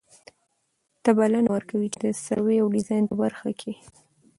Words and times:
ته 1.03 1.09
بلنه 1.17 1.49
ور 1.53 1.63
کوي 1.71 1.87
چي 1.93 1.99
د 2.01 2.05
سروې 2.25 2.57
او 2.61 2.67
ډيزاين 2.75 3.05
په 3.07 3.15
برخه 3.23 3.49
کي 3.61 3.73